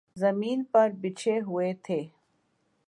زمین 0.15 0.63
پر 0.71 0.89
بچھے 1.01 1.39
ہوئے 1.39 1.73
تھے۔ 1.83 2.01